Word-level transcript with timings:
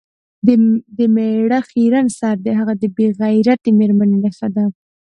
د 0.97 0.99
میړه 1.15 1.59
خیرن 1.69 2.07
سر 2.17 2.35
د 2.45 2.47
هغه 2.59 2.73
د 2.81 2.83
بې 2.95 3.07
غیرتې 3.19 3.69
میرمنې 3.79 4.17
نښه 4.23 4.47
ده. 4.55 4.65